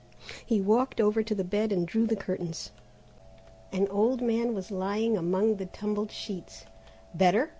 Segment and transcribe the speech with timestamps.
[0.43, 2.71] He walked over to the bed and drew the curtains.
[3.71, 6.65] An old man was lying among the tumbled sheets.
[7.13, 7.49] "Better?"